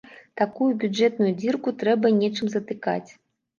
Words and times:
Такую 0.41 0.69
бюджэтную 0.83 1.29
дзірку 1.43 1.75
трэба 1.85 2.13
нечым 2.19 2.53
затыкаць. 2.57 3.09